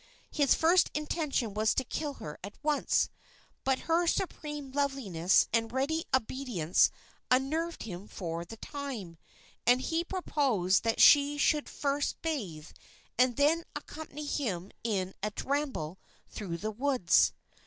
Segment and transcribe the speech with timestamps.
[0.31, 3.07] His first intention was to kill her at once;
[3.63, 6.89] but her supreme loveliness and ready obedience
[7.29, 9.19] unnerved him for the time,
[9.67, 12.69] and he proposed that she should first bathe
[13.19, 17.31] and then accompany him in a ramble through the woods.